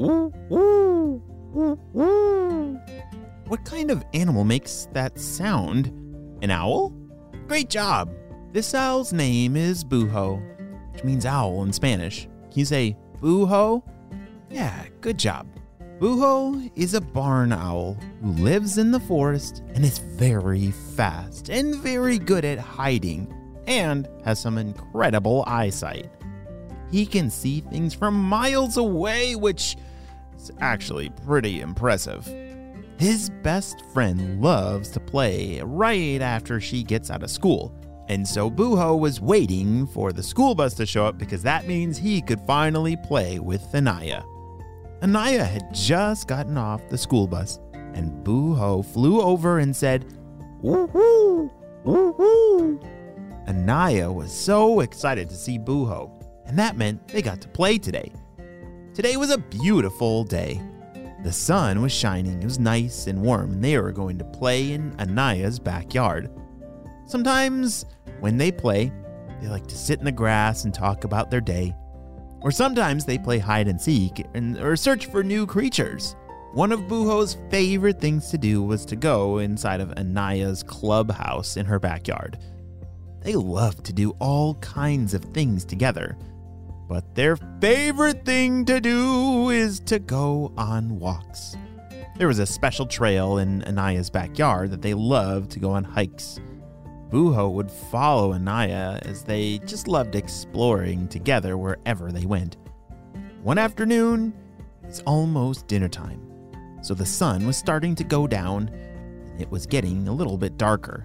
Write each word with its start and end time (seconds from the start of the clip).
What 0.00 0.40
kind 3.66 3.90
of 3.90 4.02
animal 4.14 4.44
makes 4.44 4.88
that 4.94 5.18
sound? 5.18 5.88
An 6.40 6.50
owl? 6.50 6.94
Great 7.46 7.68
job! 7.68 8.10
This 8.52 8.72
owl's 8.74 9.12
name 9.12 9.56
is 9.56 9.84
Buho, 9.84 10.40
which 10.94 11.04
means 11.04 11.26
owl 11.26 11.62
in 11.64 11.72
Spanish. 11.74 12.22
Can 12.50 12.60
you 12.60 12.64
say 12.64 12.96
Buho? 13.20 13.82
Yeah, 14.48 14.86
good 15.02 15.18
job. 15.18 15.46
Buho 15.98 16.70
is 16.76 16.94
a 16.94 17.02
barn 17.02 17.52
owl 17.52 17.98
who 18.22 18.28
lives 18.28 18.78
in 18.78 18.92
the 18.92 19.00
forest 19.00 19.62
and 19.74 19.84
is 19.84 19.98
very 19.98 20.70
fast 20.70 21.50
and 21.50 21.74
very 21.74 22.18
good 22.18 22.46
at 22.46 22.58
hiding 22.58 23.30
and 23.66 24.08
has 24.24 24.40
some 24.40 24.56
incredible 24.56 25.44
eyesight. 25.46 26.10
He 26.90 27.04
can 27.04 27.28
see 27.28 27.60
things 27.60 27.92
from 27.92 28.14
miles 28.14 28.78
away, 28.78 29.36
which 29.36 29.76
is 30.40 30.50
actually 30.60 31.10
pretty 31.24 31.60
impressive. 31.60 32.26
His 32.98 33.30
best 33.42 33.82
friend 33.92 34.42
loves 34.42 34.90
to 34.90 35.00
play 35.00 35.60
right 35.62 36.20
after 36.20 36.60
she 36.60 36.82
gets 36.82 37.10
out 37.10 37.22
of 37.22 37.30
school. 37.30 37.74
And 38.08 38.26
so 38.26 38.50
Buho 38.50 38.98
was 38.98 39.20
waiting 39.20 39.86
for 39.86 40.12
the 40.12 40.22
school 40.22 40.54
bus 40.54 40.74
to 40.74 40.86
show 40.86 41.06
up 41.06 41.16
because 41.16 41.42
that 41.44 41.66
means 41.66 41.96
he 41.96 42.20
could 42.20 42.40
finally 42.40 42.96
play 42.96 43.38
with 43.38 43.62
Anaya. 43.74 44.24
Anaya 45.02 45.44
had 45.44 45.72
just 45.72 46.28
gotten 46.28 46.58
off 46.58 46.88
the 46.88 46.98
school 46.98 47.26
bus, 47.26 47.58
and 47.72 48.24
Buho 48.24 48.84
flew 48.84 49.22
over 49.22 49.60
and 49.60 49.74
said, 49.74 50.04
Woohoo! 50.62 51.50
Woohoo! 51.84 52.84
Anaya 53.48 54.12
was 54.12 54.30
so 54.30 54.80
excited 54.80 55.30
to 55.30 55.36
see 55.36 55.58
Buho, 55.58 56.10
and 56.46 56.58
that 56.58 56.76
meant 56.76 57.08
they 57.08 57.22
got 57.22 57.40
to 57.40 57.48
play 57.48 57.78
today. 57.78 58.12
Today 59.00 59.16
was 59.16 59.30
a 59.30 59.38
beautiful 59.38 60.24
day. 60.24 60.60
The 61.24 61.32
sun 61.32 61.80
was 61.80 61.90
shining, 61.90 62.42
it 62.42 62.44
was 62.44 62.58
nice 62.58 63.06
and 63.06 63.22
warm, 63.22 63.52
and 63.52 63.64
they 63.64 63.78
were 63.78 63.92
going 63.92 64.18
to 64.18 64.26
play 64.26 64.72
in 64.72 64.94
Anaya's 64.98 65.58
backyard. 65.58 66.28
Sometimes, 67.06 67.86
when 68.18 68.36
they 68.36 68.52
play, 68.52 68.92
they 69.40 69.48
like 69.48 69.66
to 69.68 69.74
sit 69.74 70.00
in 70.00 70.04
the 70.04 70.12
grass 70.12 70.66
and 70.66 70.74
talk 70.74 71.04
about 71.04 71.30
their 71.30 71.40
day. 71.40 71.74
Or 72.42 72.50
sometimes 72.50 73.06
they 73.06 73.16
play 73.16 73.38
hide 73.38 73.68
and 73.68 73.80
seek 73.80 74.22
and, 74.34 74.58
or 74.58 74.76
search 74.76 75.06
for 75.06 75.24
new 75.24 75.46
creatures. 75.46 76.14
One 76.52 76.70
of 76.70 76.80
Buho's 76.80 77.38
favorite 77.48 78.02
things 78.02 78.28
to 78.28 78.36
do 78.36 78.62
was 78.62 78.84
to 78.84 78.96
go 78.96 79.38
inside 79.38 79.80
of 79.80 79.94
Anaya's 79.96 80.62
clubhouse 80.62 81.56
in 81.56 81.64
her 81.64 81.78
backyard. 81.78 82.36
They 83.22 83.34
love 83.34 83.82
to 83.84 83.94
do 83.94 84.10
all 84.18 84.56
kinds 84.56 85.14
of 85.14 85.24
things 85.24 85.64
together. 85.64 86.18
But 86.90 87.14
their 87.14 87.36
favorite 87.60 88.24
thing 88.24 88.64
to 88.64 88.80
do 88.80 89.50
is 89.50 89.78
to 89.86 90.00
go 90.00 90.52
on 90.58 90.98
walks. 90.98 91.56
There 92.16 92.26
was 92.26 92.40
a 92.40 92.46
special 92.46 92.84
trail 92.84 93.38
in 93.38 93.62
Anaya's 93.62 94.10
backyard 94.10 94.72
that 94.72 94.82
they 94.82 94.94
loved 94.94 95.52
to 95.52 95.60
go 95.60 95.70
on 95.70 95.84
hikes. 95.84 96.40
Buho 97.08 97.52
would 97.52 97.70
follow 97.70 98.32
Anaya 98.32 98.98
as 99.02 99.22
they 99.22 99.58
just 99.58 99.86
loved 99.86 100.16
exploring 100.16 101.06
together 101.06 101.56
wherever 101.56 102.10
they 102.10 102.26
went. 102.26 102.56
One 103.44 103.56
afternoon, 103.56 104.34
it 104.82 104.86
was 104.86 105.00
almost 105.06 105.68
dinner 105.68 105.88
time, 105.88 106.20
so 106.82 106.92
the 106.92 107.06
sun 107.06 107.46
was 107.46 107.56
starting 107.56 107.94
to 107.94 108.04
go 108.04 108.26
down 108.26 108.68
and 108.68 109.40
it 109.40 109.48
was 109.48 109.64
getting 109.64 110.08
a 110.08 110.12
little 110.12 110.36
bit 110.36 110.58
darker. 110.58 111.04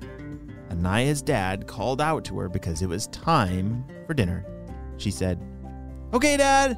Anaya's 0.71 1.21
dad 1.21 1.67
called 1.67 2.01
out 2.01 2.25
to 2.25 2.39
her 2.39 2.49
because 2.49 2.81
it 2.81 2.89
was 2.89 3.05
time 3.09 3.85
for 4.07 4.15
dinner. 4.15 4.43
She 4.97 5.11
said, 5.11 5.39
Okay, 6.13 6.37
Dad, 6.37 6.77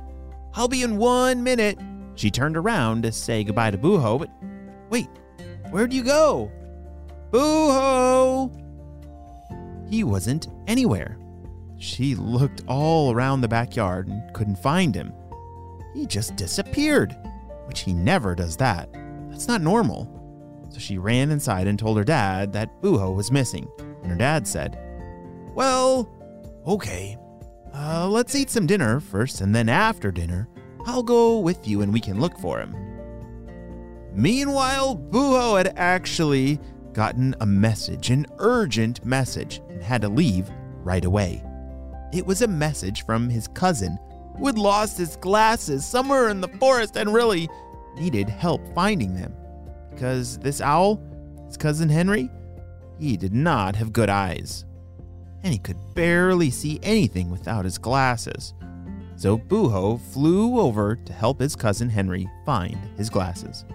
I'll 0.53 0.67
be 0.67 0.83
in 0.83 0.97
one 0.97 1.43
minute. 1.43 1.79
She 2.15 2.31
turned 2.31 2.57
around 2.57 3.03
to 3.03 3.11
say 3.11 3.43
goodbye 3.43 3.71
to 3.71 3.77
Buho, 3.77 4.19
but 4.19 4.29
wait, 4.89 5.07
where'd 5.69 5.93
you 5.93 6.03
go? 6.03 6.51
Buho! 7.31 8.51
He 9.89 10.03
wasn't 10.03 10.47
anywhere. 10.65 11.17
She 11.77 12.15
looked 12.15 12.63
all 12.67 13.11
around 13.13 13.41
the 13.41 13.47
backyard 13.47 14.07
and 14.07 14.33
couldn't 14.33 14.57
find 14.57 14.95
him. 14.95 15.13
He 15.93 16.05
just 16.05 16.35
disappeared, 16.35 17.15
which 17.65 17.81
he 17.81 17.93
never 17.93 18.33
does 18.33 18.57
that. 18.57 18.89
That's 19.29 19.47
not 19.47 19.61
normal. 19.61 20.13
So 20.69 20.79
she 20.79 20.97
ran 20.97 21.31
inside 21.31 21.67
and 21.67 21.77
told 21.77 21.97
her 21.97 22.03
dad 22.03 22.51
that 22.53 22.81
Buho 22.81 23.15
was 23.15 23.31
missing. 23.31 23.67
And 24.01 24.11
her 24.11 24.17
dad 24.17 24.47
said, 24.47 24.77
Well, 25.53 26.09
okay. 26.65 27.17
Uh, 27.79 28.07
let's 28.09 28.33
eat 28.33 28.49
some 28.49 28.65
dinner 28.65 28.99
first, 28.99 29.41
and 29.41 29.53
then 29.53 29.69
after 29.69 30.11
dinner, 30.11 30.49
I'll 30.87 31.03
go 31.03 31.37
with 31.37 31.67
you 31.67 31.83
and 31.83 31.93
we 31.93 31.99
can 31.99 32.19
look 32.19 32.35
for 32.39 32.59
him. 32.59 32.75
Meanwhile, 34.15 34.97
Buho 34.97 35.57
had 35.57 35.75
actually 35.77 36.59
gotten 36.93 37.35
a 37.39 37.45
message, 37.45 38.09
an 38.09 38.25
urgent 38.39 39.05
message, 39.05 39.61
and 39.69 39.83
had 39.83 40.01
to 40.01 40.09
leave 40.09 40.49
right 40.83 41.05
away. 41.05 41.43
It 42.11 42.25
was 42.25 42.41
a 42.41 42.47
message 42.47 43.05
from 43.05 43.29
his 43.29 43.47
cousin 43.49 43.99
who 44.37 44.47
had 44.47 44.57
lost 44.57 44.97
his 44.97 45.15
glasses 45.17 45.85
somewhere 45.85 46.29
in 46.29 46.41
the 46.41 46.47
forest 46.47 46.95
and 46.95 47.13
really 47.13 47.47
needed 47.95 48.27
help 48.27 48.61
finding 48.73 49.13
them. 49.13 49.35
Because 49.91 50.39
this 50.39 50.61
owl, 50.61 50.99
his 51.45 51.57
cousin 51.57 51.89
Henry, 51.89 52.31
he 52.97 53.17
did 53.17 53.33
not 53.33 53.75
have 53.75 53.93
good 53.93 54.09
eyes. 54.09 54.65
And 55.43 55.53
he 55.53 55.59
could 55.59 55.77
barely 55.93 56.49
see 56.49 56.79
anything 56.83 57.29
without 57.29 57.65
his 57.65 57.77
glasses. 57.77 58.53
So 59.15 59.37
Buho 59.37 59.99
flew 59.99 60.59
over 60.59 60.95
to 60.95 61.13
help 61.13 61.39
his 61.39 61.55
cousin 61.55 61.89
Henry 61.89 62.29
find 62.45 62.77
his 62.97 63.09
glasses. 63.09 63.65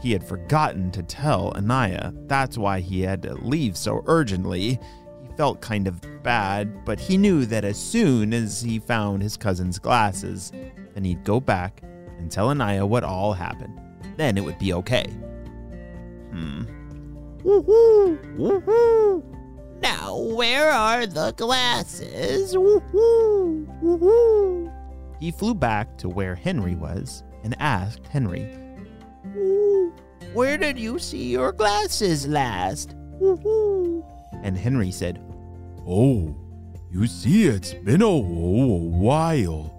He 0.00 0.12
had 0.12 0.26
forgotten 0.26 0.90
to 0.92 1.02
tell 1.02 1.52
Anaya, 1.56 2.12
that's 2.26 2.56
why 2.56 2.80
he 2.80 3.00
had 3.02 3.22
to 3.22 3.34
leave 3.34 3.76
so 3.76 4.02
urgently. 4.06 4.78
He 5.22 5.36
felt 5.36 5.60
kind 5.60 5.86
of 5.86 6.00
bad, 6.22 6.84
but 6.84 6.98
he 6.98 7.16
knew 7.16 7.44
that 7.46 7.64
as 7.64 7.78
soon 7.78 8.32
as 8.32 8.62
he 8.62 8.78
found 8.78 9.22
his 9.22 9.36
cousin's 9.36 9.78
glasses, 9.78 10.52
then 10.94 11.04
he'd 11.04 11.24
go 11.24 11.40
back 11.40 11.82
and 12.18 12.30
tell 12.30 12.48
Anaya 12.50 12.86
what 12.86 13.04
all 13.04 13.32
happened. 13.32 13.78
Then 14.16 14.38
it 14.38 14.44
would 14.44 14.58
be 14.58 14.72
okay. 14.72 15.04
Hmm. 16.30 16.64
Woohoo! 17.42 18.36
Woohoo! 18.36 19.35
Now, 19.80 20.16
where 20.16 20.70
are 20.70 21.06
the 21.06 21.32
glasses? 21.32 22.54
Woohoo! 22.54 23.66
Woohoo! 23.82 24.72
He 25.20 25.30
flew 25.30 25.54
back 25.54 25.96
to 25.98 26.08
where 26.08 26.34
Henry 26.34 26.74
was 26.74 27.22
and 27.44 27.54
asked 27.58 28.06
Henry, 28.06 28.44
Where 30.32 30.58
did 30.58 30.78
you 30.78 30.98
see 30.98 31.30
your 31.30 31.52
glasses 31.52 32.26
last? 32.26 32.94
Woohoo! 33.20 34.04
and 34.42 34.56
Henry 34.56 34.90
said, 34.90 35.22
Oh, 35.86 36.34
you 36.90 37.06
see, 37.06 37.46
it's 37.46 37.74
been 37.74 38.02
a, 38.02 38.06
a 38.06 38.18
while. 38.18 39.72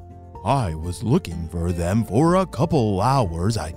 I 0.45 0.75
was 0.75 1.03
looking 1.03 1.47
for 1.49 1.71
them 1.71 2.05
for 2.05 2.35
a 2.35 2.45
couple 2.45 3.01
hours. 3.01 3.57
I 3.57 3.73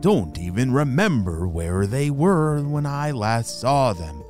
don't 0.00 0.38
even 0.38 0.72
remember 0.72 1.46
where 1.46 1.86
they 1.86 2.10
were 2.10 2.62
when 2.62 2.86
I 2.86 3.10
last 3.10 3.60
saw 3.60 3.92
them. 3.92 4.24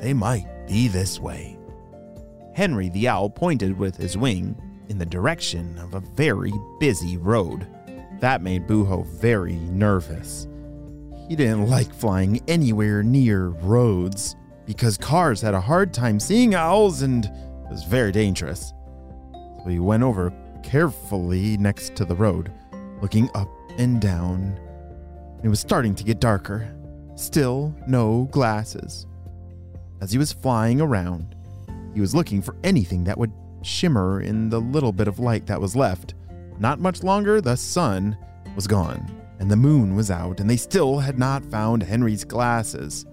They 0.00 0.12
might 0.12 0.46
be 0.66 0.88
this 0.88 1.18
way. 1.20 1.58
Henry 2.54 2.88
the 2.88 3.08
owl 3.08 3.28
pointed 3.30 3.76
with 3.78 3.96
his 3.96 4.16
wing 4.16 4.60
in 4.88 4.98
the 4.98 5.06
direction 5.06 5.78
of 5.78 5.94
a 5.94 6.00
very 6.00 6.52
busy 6.80 7.16
road. 7.16 7.66
That 8.20 8.40
made 8.42 8.66
Buho 8.66 9.04
very 9.06 9.56
nervous. 9.56 10.48
He 11.28 11.36
didn't 11.36 11.68
like 11.68 11.92
flying 11.92 12.40
anywhere 12.48 13.02
near 13.02 13.48
roads. 13.48 14.36
because 14.66 14.98
cars 14.98 15.40
had 15.40 15.54
a 15.54 15.60
hard 15.60 15.94
time 15.94 16.18
seeing 16.18 16.54
owls 16.54 17.02
and 17.02 17.24
it 17.24 17.70
was 17.70 17.84
very 17.84 18.10
dangerous. 18.10 18.72
So 19.62 19.68
he 19.68 19.78
went 19.78 20.02
over 20.02 20.32
carefully 20.62 21.56
next 21.56 21.94
to 21.96 22.04
the 22.04 22.16
road, 22.16 22.52
looking 23.00 23.30
up 23.34 23.48
and 23.78 24.00
down. 24.00 24.58
It 25.42 25.48
was 25.48 25.60
starting 25.60 25.94
to 25.94 26.04
get 26.04 26.20
darker. 26.20 26.68
Still 27.14 27.74
no 27.86 28.24
glasses. 28.32 29.06
As 30.00 30.12
he 30.12 30.18
was 30.18 30.32
flying 30.32 30.80
around, 30.80 31.34
he 31.94 32.00
was 32.00 32.14
looking 32.14 32.42
for 32.42 32.56
anything 32.62 33.04
that 33.04 33.16
would 33.16 33.32
shimmer 33.62 34.20
in 34.20 34.48
the 34.48 34.60
little 34.60 34.92
bit 34.92 35.08
of 35.08 35.18
light 35.18 35.46
that 35.46 35.60
was 35.60 35.74
left. 35.74 36.14
Not 36.58 36.80
much 36.80 37.02
longer, 37.02 37.40
the 37.40 37.56
sun 37.56 38.16
was 38.54 38.66
gone, 38.66 39.10
and 39.38 39.50
the 39.50 39.56
moon 39.56 39.94
was 39.96 40.10
out, 40.10 40.40
and 40.40 40.48
they 40.48 40.56
still 40.56 40.98
had 40.98 41.18
not 41.18 41.44
found 41.46 41.82
Henry's 41.82 42.24
glasses. 42.24 43.06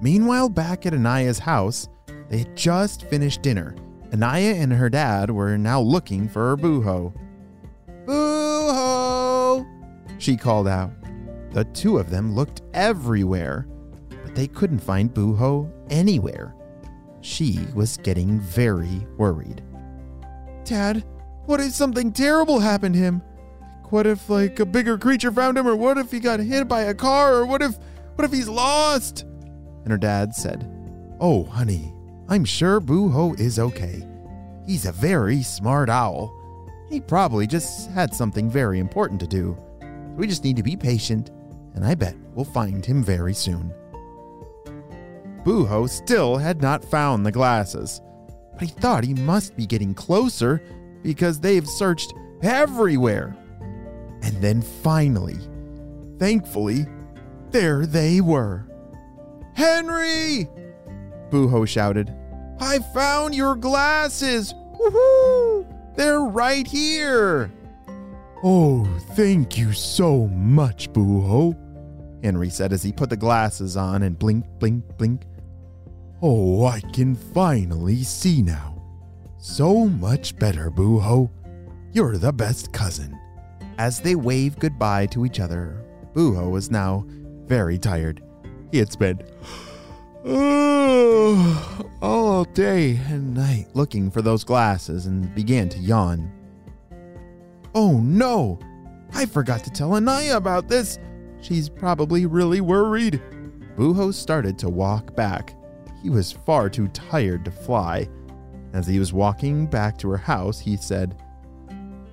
Meanwhile, 0.00 0.48
back 0.50 0.86
at 0.86 0.94
Anaya's 0.94 1.38
house, 1.38 1.88
they 2.28 2.38
had 2.38 2.56
just 2.56 3.04
finished 3.04 3.42
dinner. 3.42 3.74
Anaya 4.12 4.54
and 4.54 4.72
her 4.72 4.88
dad 4.88 5.30
were 5.30 5.58
now 5.58 5.80
looking 5.80 6.28
for 6.28 6.56
Buho. 6.56 7.12
Buho! 8.06 9.66
She 10.18 10.36
called 10.36 10.68
out. 10.68 10.92
The 11.50 11.64
two 11.64 11.98
of 11.98 12.10
them 12.10 12.34
looked 12.34 12.62
everywhere, 12.74 13.66
but 14.22 14.34
they 14.34 14.46
couldn't 14.46 14.78
find 14.78 15.12
Buho 15.12 15.70
anywhere. 15.90 16.54
She 17.20 17.66
was 17.74 17.96
getting 17.96 18.40
very 18.40 19.06
worried. 19.16 19.62
Dad, 20.64 21.04
what 21.46 21.60
if 21.60 21.72
something 21.72 22.12
terrible 22.12 22.60
happened 22.60 22.94
to 22.94 23.00
him? 23.00 23.22
What 23.90 24.06
if 24.06 24.28
like 24.28 24.60
a 24.60 24.66
bigger 24.66 24.98
creature 24.98 25.32
found 25.32 25.56
him 25.56 25.66
or 25.66 25.74
what 25.74 25.98
if 25.98 26.10
he 26.10 26.20
got 26.20 26.40
hit 26.40 26.68
by 26.68 26.82
a 26.82 26.94
car 26.94 27.34
or 27.34 27.46
what 27.46 27.62
if 27.62 27.78
what 28.16 28.24
if 28.24 28.32
he's 28.32 28.48
lost? 28.48 29.24
And 29.84 29.90
her 29.90 29.98
dad 29.98 30.34
said, 30.34 30.70
"Oh, 31.20 31.44
honey, 31.44 31.94
I'm 32.28 32.44
sure 32.44 32.80
Buho 32.80 33.38
is 33.40 33.58
okay. 33.58 34.06
He's 34.66 34.84
a 34.84 34.92
very 34.92 35.42
smart 35.42 35.88
owl. 35.88 36.34
He 36.90 37.00
probably 37.00 37.46
just 37.46 37.90
had 37.90 38.12
something 38.12 38.50
very 38.50 38.78
important 38.78 39.20
to 39.20 39.26
do. 39.26 39.56
We 40.16 40.26
just 40.26 40.44
need 40.44 40.56
to 40.56 40.62
be 40.62 40.76
patient, 40.76 41.30
and 41.74 41.84
I 41.84 41.94
bet 41.94 42.16
we'll 42.34 42.44
find 42.44 42.84
him 42.84 43.02
very 43.02 43.32
soon." 43.32 43.72
Buho 45.48 45.88
still 45.88 46.36
had 46.36 46.60
not 46.60 46.84
found 46.84 47.24
the 47.24 47.32
glasses, 47.32 48.02
but 48.52 48.64
he 48.64 48.68
thought 48.68 49.02
he 49.02 49.14
must 49.14 49.56
be 49.56 49.64
getting 49.64 49.94
closer 49.94 50.60
because 51.02 51.40
they've 51.40 51.66
searched 51.66 52.12
everywhere. 52.42 53.34
And 54.20 54.36
then 54.42 54.60
finally, 54.60 55.38
thankfully, 56.18 56.84
there 57.50 57.86
they 57.86 58.20
were. 58.20 58.66
Henry! 59.54 60.50
Buho 61.30 61.66
shouted. 61.66 62.14
I 62.60 62.80
found 62.92 63.34
your 63.34 63.56
glasses! 63.56 64.52
Woohoo! 64.78 65.66
They're 65.96 66.20
right 66.20 66.66
here! 66.66 67.50
Oh, 68.44 68.84
thank 69.16 69.56
you 69.56 69.72
so 69.72 70.26
much, 70.26 70.92
Buho. 70.92 71.56
Henry 72.22 72.50
said 72.50 72.74
as 72.74 72.82
he 72.82 72.92
put 72.92 73.08
the 73.08 73.16
glasses 73.16 73.78
on 73.78 74.02
and 74.02 74.18
blink, 74.18 74.44
blink, 74.58 74.84
blink. 74.98 75.22
Oh, 76.20 76.66
I 76.66 76.80
can 76.80 77.14
finally 77.14 78.02
see 78.02 78.42
now. 78.42 78.82
So 79.38 79.86
much 79.86 80.36
better, 80.36 80.68
Buho. 80.68 81.30
You're 81.92 82.16
the 82.16 82.32
best 82.32 82.72
cousin. 82.72 83.16
As 83.78 84.00
they 84.00 84.16
waved 84.16 84.58
goodbye 84.58 85.06
to 85.06 85.24
each 85.24 85.38
other, 85.38 85.84
Buho 86.14 86.50
was 86.50 86.72
now 86.72 87.06
very 87.46 87.78
tired. 87.78 88.20
He 88.72 88.78
had 88.78 88.90
spent 88.90 89.22
all 92.02 92.44
day 92.52 92.96
and 93.08 93.34
night 93.34 93.66
looking 93.74 94.10
for 94.10 94.20
those 94.20 94.42
glasses 94.42 95.06
and 95.06 95.32
began 95.36 95.68
to 95.68 95.78
yawn. 95.78 96.32
Oh 97.76 98.00
no! 98.00 98.58
I 99.14 99.24
forgot 99.24 99.62
to 99.64 99.70
tell 99.70 99.94
Anaya 99.94 100.36
about 100.36 100.66
this. 100.66 100.98
She's 101.40 101.68
probably 101.68 102.26
really 102.26 102.60
worried. 102.60 103.22
Buho 103.76 104.12
started 104.12 104.58
to 104.58 104.68
walk 104.68 105.14
back. 105.14 105.54
He 106.02 106.10
was 106.10 106.32
far 106.32 106.68
too 106.68 106.88
tired 106.88 107.44
to 107.44 107.50
fly. 107.50 108.08
As 108.72 108.86
he 108.86 108.98
was 108.98 109.12
walking 109.12 109.66
back 109.66 109.98
to 109.98 110.10
her 110.10 110.16
house, 110.16 110.60
he 110.60 110.76
said, 110.76 111.16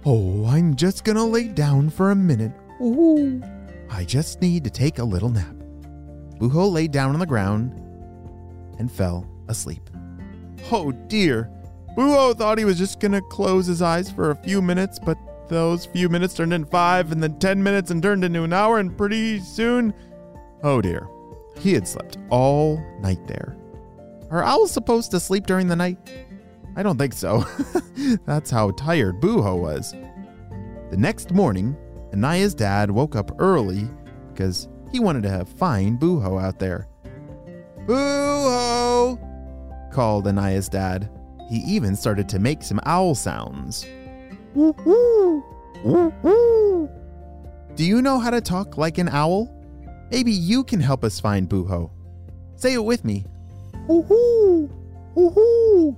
Oh, 0.05 0.45
I'm 0.45 0.75
just 0.75 1.03
gonna 1.03 1.25
lay 1.25 1.47
down 1.47 1.89
for 1.89 2.11
a 2.11 2.15
minute. 2.15 2.51
Ooh, 2.81 3.41
I 3.89 4.03
just 4.03 4.41
need 4.41 4.63
to 4.63 4.69
take 4.69 4.99
a 4.99 5.03
little 5.03 5.29
nap. 5.29 5.55
Buho 6.39 6.71
lay 6.71 6.87
down 6.87 7.13
on 7.13 7.19
the 7.19 7.25
ground 7.25 7.73
and 8.79 8.91
fell 8.91 9.27
asleep. 9.47 9.89
Oh 10.71 10.91
dear. 10.91 11.49
Buho 11.97 12.35
thought 12.37 12.57
he 12.57 12.65
was 12.65 12.77
just 12.77 12.99
gonna 12.99 13.21
close 13.21 13.65
his 13.65 13.81
eyes 13.81 14.11
for 14.11 14.31
a 14.31 14.35
few 14.35 14.61
minutes, 14.61 14.99
but 14.99 15.17
those 15.47 15.85
few 15.85 16.09
minutes 16.09 16.33
turned 16.33 16.53
into 16.53 16.69
five, 16.69 17.11
and 17.11 17.21
then 17.21 17.39
ten 17.39 17.61
minutes, 17.61 17.91
and 17.91 18.01
turned 18.01 18.23
into 18.23 18.43
an 18.43 18.53
hour, 18.53 18.79
and 18.79 18.97
pretty 18.97 19.39
soon. 19.39 19.93
Oh 20.63 20.81
dear. 20.81 21.07
He 21.59 21.73
had 21.73 21.87
slept 21.87 22.17
all 22.29 22.83
night 22.99 23.25
there. 23.27 23.55
Are 24.31 24.43
owls 24.43 24.71
supposed 24.71 25.11
to 25.11 25.19
sleep 25.19 25.45
during 25.45 25.67
the 25.67 25.75
night? 25.75 25.97
I 26.75 26.83
don't 26.83 26.97
think 26.97 27.13
so. 27.13 27.45
That's 28.25 28.49
how 28.49 28.71
tired 28.71 29.21
Buho 29.21 29.57
was. 29.59 29.93
The 30.91 30.97
next 30.97 31.31
morning, 31.31 31.77
Anaya's 32.11 32.53
dad 32.53 32.91
woke 32.91 33.15
up 33.15 33.31
early 33.39 33.87
because 34.31 34.67
he 34.91 34.99
wanted 34.99 35.23
to 35.23 35.45
find 35.45 35.99
Buho 35.99 36.41
out 36.41 36.59
there. 36.59 36.87
Buho! 37.85 39.19
called 39.91 40.27
Anaya's 40.27 40.67
dad. 40.67 41.09
He 41.49 41.57
even 41.59 41.95
started 41.95 42.27
to 42.29 42.39
make 42.39 42.63
some 42.63 42.79
owl 42.85 43.15
sounds. 43.15 43.85
Do 47.75 47.83
you 47.83 48.01
know 48.01 48.19
how 48.19 48.29
to 48.31 48.41
talk 48.41 48.77
like 48.77 48.97
an 48.97 49.09
owl? 49.09 49.51
Maybe 50.11 50.31
you 50.31 50.63
can 50.63 50.79
help 50.79 51.03
us 51.03 51.19
find 51.19 51.47
Buho. 51.49 51.91
Say 52.55 52.73
it 52.73 52.83
with 52.83 53.05
me. 53.05 53.25
Woohoo! 53.87 54.69
Woohoo! 55.15 55.95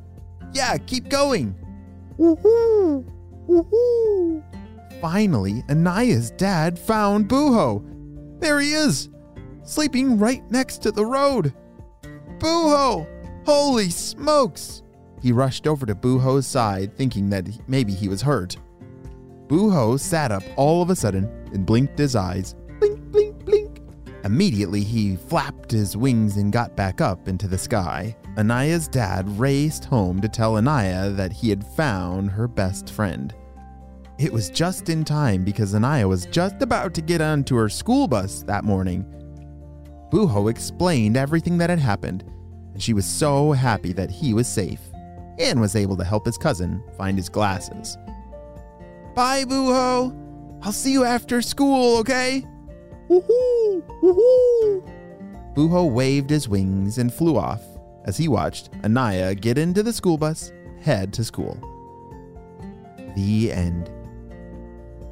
Yeah, 0.53 0.77
keep 0.77 1.09
going. 1.09 1.55
Woohoo! 2.17 3.05
Woohoo! 3.47 4.43
Finally, 5.01 5.63
Anaya's 5.69 6.31
dad 6.31 6.77
found 6.77 7.29
Buho. 7.29 7.83
There 8.39 8.59
he 8.59 8.73
is, 8.73 9.09
sleeping 9.63 10.17
right 10.17 10.43
next 10.51 10.81
to 10.83 10.91
the 10.91 11.05
road. 11.05 11.53
Buho! 12.39 13.07
Holy 13.45 13.89
smokes! 13.89 14.83
He 15.21 15.31
rushed 15.31 15.65
over 15.67 15.85
to 15.85 15.95
Buho's 15.95 16.45
side, 16.45 16.95
thinking 16.95 17.29
that 17.29 17.47
maybe 17.67 17.93
he 17.93 18.09
was 18.09 18.21
hurt. 18.21 18.57
Buho 19.47 19.97
sat 19.97 20.31
up 20.31 20.43
all 20.57 20.81
of 20.81 20.89
a 20.89 20.95
sudden 20.95 21.25
and 21.53 21.65
blinked 21.65 21.97
his 21.97 22.15
eyes. 22.15 22.53
Immediately, 24.27 24.83
he 24.83 25.15
flapped 25.15 25.71
his 25.71 25.95
wings 25.95 26.35
and 26.35 26.51
got 26.51 26.75
back 26.75 26.99
up 26.99 27.29
into 27.29 27.47
the 27.47 27.57
sky. 27.57 28.13
Anaya's 28.35 28.89
dad 28.89 29.25
raced 29.39 29.85
home 29.85 30.19
to 30.19 30.27
tell 30.27 30.57
Anaya 30.57 31.11
that 31.11 31.31
he 31.31 31.49
had 31.49 31.65
found 31.65 32.29
her 32.31 32.45
best 32.45 32.89
friend. 32.89 33.33
It 34.19 34.33
was 34.33 34.49
just 34.49 34.89
in 34.89 35.05
time 35.05 35.45
because 35.45 35.73
Anaya 35.73 36.09
was 36.09 36.25
just 36.25 36.61
about 36.61 36.93
to 36.95 37.01
get 37.01 37.21
onto 37.21 37.55
her 37.55 37.69
school 37.69 38.05
bus 38.05 38.43
that 38.43 38.65
morning. 38.65 39.05
Buho 40.11 40.51
explained 40.51 41.15
everything 41.15 41.57
that 41.59 41.69
had 41.69 41.79
happened, 41.79 42.25
and 42.73 42.83
she 42.83 42.93
was 42.93 43.05
so 43.05 43.53
happy 43.53 43.93
that 43.93 44.11
he 44.11 44.33
was 44.33 44.45
safe 44.49 44.81
and 45.39 45.61
was 45.61 45.77
able 45.77 45.95
to 45.95 46.03
help 46.03 46.25
his 46.25 46.37
cousin 46.37 46.83
find 46.97 47.17
his 47.17 47.29
glasses. 47.29 47.97
Bye, 49.15 49.45
Buho. 49.45 50.13
I'll 50.63 50.73
see 50.73 50.91
you 50.91 51.05
after 51.05 51.41
school, 51.41 51.99
okay? 51.99 52.43
Woohoo! 53.09 53.83
Woohoo! 54.01 55.53
Buho 55.55 55.91
waved 55.91 56.29
his 56.29 56.49
wings 56.49 56.97
and 56.97 57.13
flew 57.13 57.37
off 57.37 57.61
as 58.05 58.17
he 58.17 58.27
watched 58.27 58.69
Anaya 58.83 59.35
get 59.35 59.57
into 59.57 59.83
the 59.83 59.93
school 59.93 60.17
bus, 60.17 60.51
head 60.81 61.13
to 61.13 61.23
school. 61.23 61.57
The 63.15 63.51
end. 63.51 63.89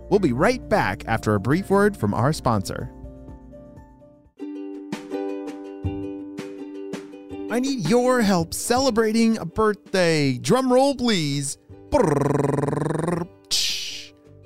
We'll 0.10 0.20
be 0.20 0.34
right 0.34 0.68
back 0.70 1.04
after 1.08 1.36
a 1.36 1.40
brief 1.40 1.70
word 1.70 1.98
from 1.98 2.14
our 2.14 2.32
sponsor. 2.32 2.92
I 7.52 7.60
need 7.60 7.90
your 7.90 8.22
help 8.22 8.54
celebrating 8.54 9.38
a 9.38 9.46
birthday. 9.46 10.38
Drum 10.38 10.72
roll, 10.72 10.96
please. 10.96 11.58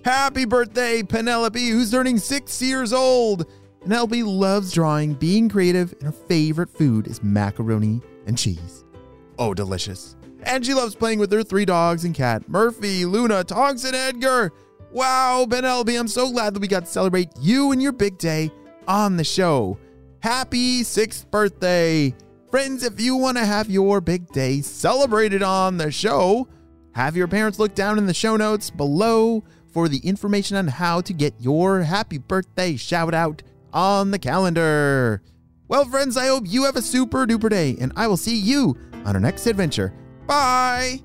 Happy 0.09 0.43
birthday, 0.43 1.03
Penelope, 1.03 1.69
who's 1.69 1.91
turning 1.91 2.17
six 2.17 2.59
years 2.63 2.93
old. 2.93 3.45
Penelope 3.81 4.23
loves 4.23 4.73
drawing, 4.73 5.13
being 5.13 5.47
creative, 5.47 5.93
and 5.93 6.01
her 6.01 6.11
favorite 6.11 6.71
food 6.71 7.05
is 7.05 7.21
macaroni 7.21 8.01
and 8.25 8.35
cheese. 8.35 8.85
Oh, 9.37 9.53
delicious. 9.53 10.15
And 10.41 10.65
she 10.65 10.73
loves 10.73 10.95
playing 10.95 11.19
with 11.19 11.31
her 11.31 11.43
three 11.43 11.63
dogs 11.63 12.05
and 12.05 12.15
cat 12.15 12.49
Murphy, 12.49 13.05
Luna, 13.05 13.43
Tonks, 13.43 13.83
and 13.83 13.95
Edgar. 13.95 14.51
Wow, 14.91 15.45
Penelope, 15.47 15.95
I'm 15.95 16.07
so 16.07 16.31
glad 16.31 16.55
that 16.55 16.59
we 16.59 16.67
got 16.67 16.85
to 16.85 16.91
celebrate 16.91 17.29
you 17.39 17.71
and 17.71 17.79
your 17.79 17.91
big 17.91 18.17
day 18.17 18.49
on 18.87 19.15
the 19.15 19.23
show. 19.23 19.77
Happy 20.23 20.81
sixth 20.81 21.29
birthday! 21.29 22.15
Friends, 22.49 22.83
if 22.83 22.99
you 22.99 23.15
want 23.15 23.37
to 23.37 23.45
have 23.45 23.69
your 23.69 24.01
big 24.01 24.27
day 24.29 24.61
celebrated 24.61 25.43
on 25.43 25.77
the 25.77 25.91
show, 25.91 26.47
have 26.93 27.15
your 27.15 27.27
parents 27.27 27.59
look 27.59 27.75
down 27.75 27.99
in 27.99 28.07
the 28.07 28.13
show 28.13 28.35
notes 28.37 28.71
below 28.71 29.43
for 29.71 29.87
the 29.87 29.99
information 29.99 30.57
on 30.57 30.67
how 30.67 31.01
to 31.01 31.13
get 31.13 31.33
your 31.39 31.81
happy 31.81 32.17
birthday 32.17 32.75
shout 32.75 33.13
out 33.13 33.43
on 33.73 34.11
the 34.11 34.19
calendar. 34.19 35.21
Well, 35.67 35.85
friends, 35.85 36.17
I 36.17 36.27
hope 36.27 36.45
you 36.47 36.63
have 36.63 36.75
a 36.75 36.81
super 36.81 37.27
duper 37.27 37.49
day, 37.49 37.77
and 37.79 37.93
I 37.95 38.07
will 38.07 38.17
see 38.17 38.35
you 38.35 38.75
on 39.05 39.15
our 39.15 39.19
next 39.19 39.45
adventure. 39.45 39.93
Bye! 40.25 41.01